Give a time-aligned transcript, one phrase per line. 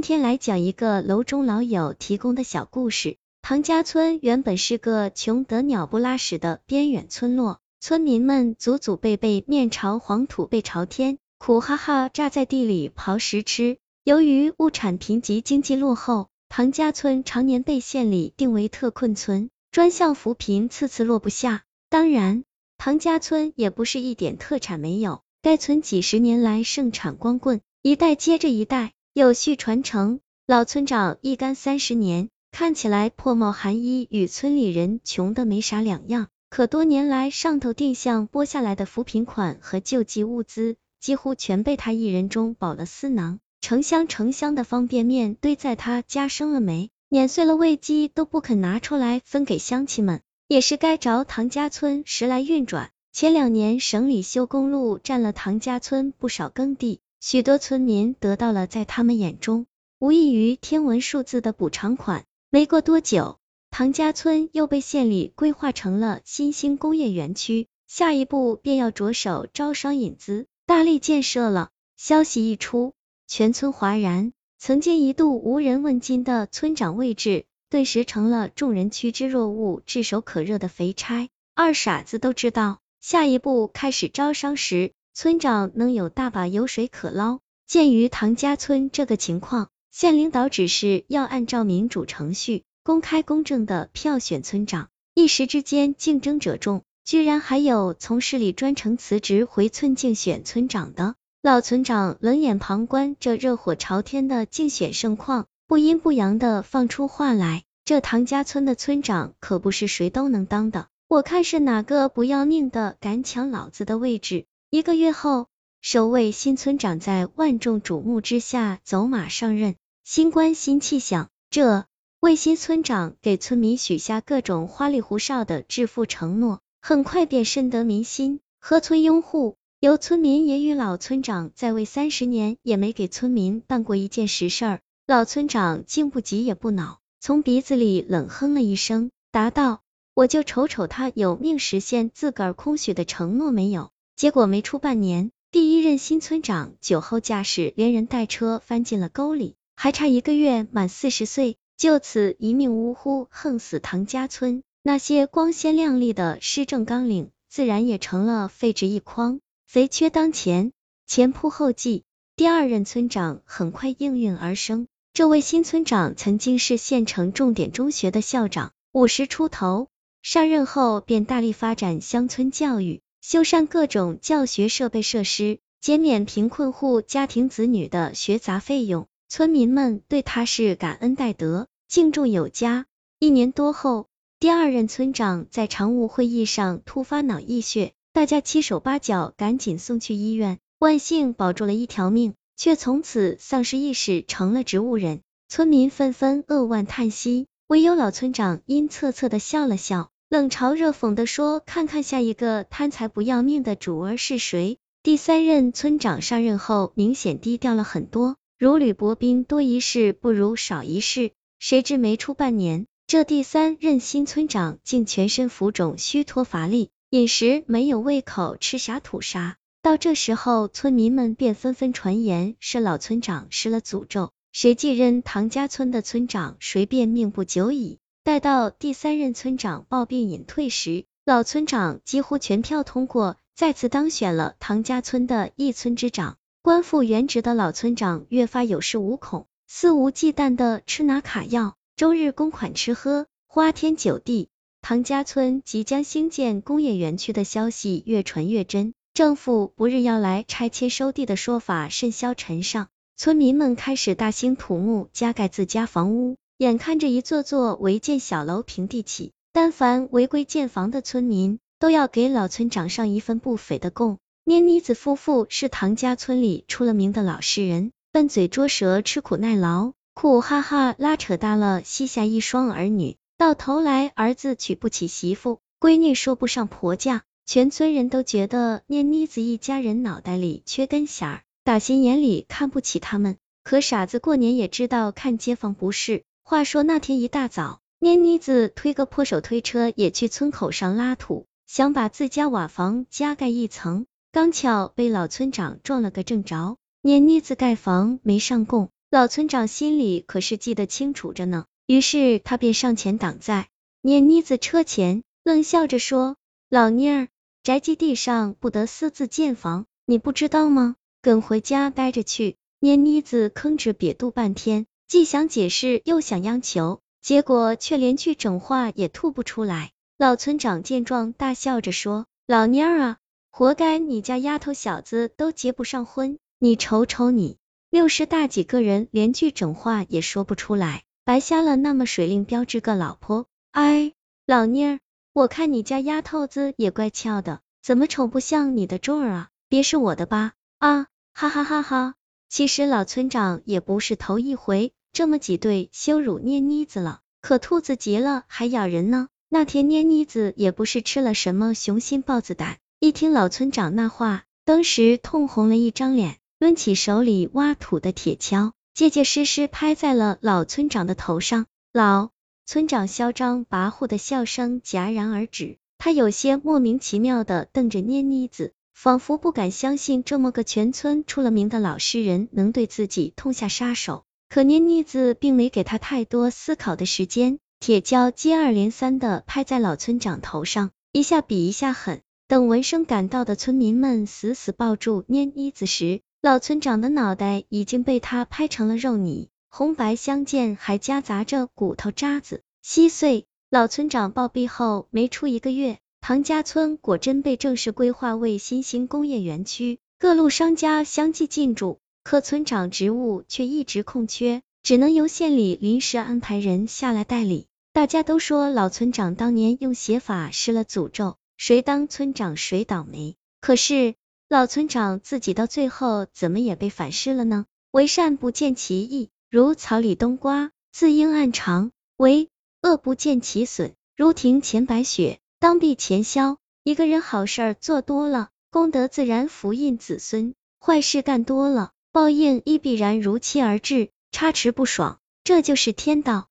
[0.00, 3.18] 今天来讲一个楼中老友提供的小故事。
[3.42, 13.76] 唐家村原本是个穷得鸟不拉屎的边远村落，村民们祖祖辈辈面朝黄土背朝天，苦哈哈扎在地里刨食吃。
[14.02, 21.64] 由于物产贫瘠，经济落后，唐家村常年被县里定为特困村，专项扶贫次次落不下。
[21.90, 22.44] 当然，
[22.78, 28.94] 唐家村也不是一点特产没有，该村几十年来盛产光棍，一代接着一代。
[29.20, 36.28] 有序传承，老村长一干三十年，看起来破帽寒衣，与村里人穷的没啥两样。
[36.48, 43.40] 可多年来上头定向拨下来的扶贫款和救济物资，几乎全被他一人中饱了私囊。
[43.60, 52.90] 成箱成箱的方便面堆在他家生了霉，碾碎了喂鸡都不肯拿出来分给乡亲们，也是该着唐家村时来运转。
[53.12, 57.00] 前两年省里修公路，占了唐家村不少耕地。
[57.20, 59.66] 许多村民得到了在他们眼中
[59.98, 62.24] 无异于天文数字的补偿款。
[62.48, 63.38] 没过多久，
[63.70, 71.68] 唐家村又被县里规划成了新兴工业园区，下一步便要着手招商引资，大力建设了。
[71.98, 72.94] 消息一出，
[73.26, 74.32] 全村哗然。
[74.58, 81.28] 曾经一度无人问津的村长位置，顿时成了众人趋之若鹜、炙手可热的肥差。
[81.54, 84.92] 二傻子都知道，下一步开始招商时。
[85.22, 87.40] 村长能有大把油水可捞。
[87.66, 94.88] 鉴于唐家村这个情况，县领导指示要按照民主程序，公开公正的票选村长。
[95.12, 101.16] 一时之间竞争者众，居然还有从市里专程辞职回村竞选村长的。
[101.42, 114.46] 老村长冷眼旁观这热火朝天的竞选盛况，不阴不阳的放出话来：这唐家村的村长可不是谁都能当的，我看是哪个不要命的敢抢老子的位置。
[114.72, 115.48] 一个月后，
[115.82, 119.74] 首位新村长在万众瞩目之下走马上任。
[120.04, 121.86] 新官新气象，这
[122.20, 129.56] 位新村长给村民许下各种花里胡哨的致富承诺，很快便深得民心，和村拥护。
[129.80, 134.80] 有村民也与老村长在位三十年，也没给村民办过一件实事儿。
[135.04, 139.80] 老村长竟不急也不恼，从鼻子里冷哼了一声，答道
[140.14, 154.62] ：“我就瞅瞅他有命实现自个儿空许的承诺没有。”结果没出半年，第一任新村长酒后驾驶，连人带车翻进了沟里，还差一个月满四十岁，就此一命呜呼，横死唐家村。
[154.82, 159.40] 那些光鲜亮丽的施政纲领，自然也成了废纸一筐。
[159.66, 160.72] 肥缺当前，
[161.06, 162.04] 前仆后继，
[162.36, 164.86] 第二任村长很快应运而生。
[165.14, 169.88] 这位新村长曾经是县城重点中学的校长，五十出头，
[170.20, 173.00] 上任后便大力发展乡村教育。
[173.20, 182.86] 修缮各种教学设备设施，减免贫困户家庭子女的学杂费用，村民们对他是感恩戴德，敬重有加。
[183.18, 184.08] 一年多后，
[184.38, 195.20] 第二任村长在常务会议上突发脑溢血，大家七手八脚赶紧送去医院，万幸保住了一条命，却从此丧失意识，成了植物人。
[195.48, 200.10] 村民纷纷扼腕叹息，唯有老村长阴恻恻的笑了笑。
[200.30, 211.32] 冷嘲热讽的说：“看看下一个贪财不要命的主儿是谁？”第三任村长上任后，明显低调了很多，如履薄冰，多一事不如少一事。
[211.58, 219.56] 谁知没出半年，这第三任新村长竟全身浮肿，虚脱乏力，饮食没有胃口，吃啥吐啥。
[219.82, 227.98] 到这时候，村民们便纷纷传言是老村长施了诅咒，谁继任唐家村的村长，谁便命不久矣。
[228.30, 236.36] 待到第三任村长暴病隐退时，老村长几乎全票通过，再次当选了唐家村的一村之长。
[236.62, 244.48] 官复原职的老村长越发有恃无恐，肆无忌惮的吃拿卡要，周日公款吃喝，花天酒地。
[244.80, 256.36] 唐家村即将兴建工业园区的消息越传越真，政府不日要来拆迁收地的说法甚嚣尘上，村民们开始大兴土木，加盖自家房屋。
[256.60, 264.18] 眼看着一座座违建小楼平地起，但凡违规建房的村民，都要给老村长上一份不菲的供。
[264.44, 283.38] 捏妮子夫妇是唐家村里出了名的老实人，笨嘴拙舌，吃苦耐劳，苦哈哈拉扯大了膝下一双儿女，到头来儿子娶不起媳妇，闺女说不上婆家，全村人都觉得捏妮子一家人脑袋里缺根弦儿，打心眼里看不起他们。
[283.64, 286.24] 可傻子过年也知道看街坊不是。
[286.50, 296.76] 话说那天一大早，捏妮子推个破手推车也去村口上拉土，想把自家瓦房加盖一层，刚巧被老村长撞了个正着。
[297.02, 303.68] 捏妮子盖房没上供，老村长心里可是记得清楚着呢，于是他便上前挡在
[304.02, 306.34] 念妮子车前，冷笑着说
[306.68, 307.28] ：“老妮儿，
[307.62, 310.96] 宅基地上不得私自建房，你不知道吗？
[311.22, 319.90] 跟回家待着去。”念妮子吭哧瘪肚半天，既想解释又想央求，结果却连句整话也吐不出来。
[320.16, 323.16] 老村长见状，大笑着说：“老蔫儿啊，
[323.50, 327.58] 活该你家丫头小子都结不上婚，你瞅瞅你，
[327.90, 333.46] 六十大几个人连句整话也说不出来，白瞎了那么水灵标致个老婆。
[333.72, 334.12] 哎，
[334.46, 335.00] 老蔫儿，
[335.32, 339.48] 我看你家丫头子也怪俏的，怎么瞅不像你的钟儿啊？
[339.68, 340.52] 别是我的吧？
[340.78, 342.14] 啊，哈哈哈哈！
[342.48, 349.28] 其实老村长也不是头一回这么挤兑羞辱捏妮子了，可兔子急了还咬人呢。
[349.48, 361.66] 那天捏妮子也不是吃了什么雄心豹子胆，一听老村长那话，当时痛红了一张脸，抡起手里挖土的铁锹，结结实实拍在了老村长的头上。
[361.92, 362.30] 老
[362.64, 374.24] 村长嚣张跋扈的笑声戛然而止，他有些莫名其妙的瞪着捏妮子，仿佛不敢相信这么个全村出了名的老实人能对自己痛下杀手。
[374.52, 377.60] 可捏妮子并没给他太多思考的时间。
[377.78, 382.20] 铁锹接二连三的拍在老村长头上，一下比一下狠。
[382.48, 393.46] 等闻声赶到的村民们死死抱住捏妮子时，老村长的脑袋已经被他拍成了肉泥，红白相间，还夹杂着骨头渣子，稀碎。
[393.70, 407.66] 老村长暴毙后没出一个月，唐家村果真被正式规划为新兴工业园区，各路商家相继进驻，可村长职务却一直空缺，只能由县里临时安排人下来代理。
[407.92, 413.36] 大家都说老村长当年用邪法施了诅咒，谁当村长谁倒霉。
[413.60, 414.14] 可是
[414.48, 417.66] 老村长自己到最后怎么也被反噬了呢？
[417.90, 422.48] 为善不见其益，如草里冬瓜，自应暗长；为
[422.82, 426.58] 恶不见其损，如庭前白雪，当避前宵。
[426.84, 434.10] 一个人好事做多了，功德自然福印子孙；坏事干多了，报应亦必然如期而至。
[434.32, 436.49] 插池不爽，这就是天道。